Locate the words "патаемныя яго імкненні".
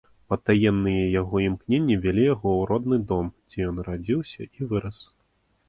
0.33-1.97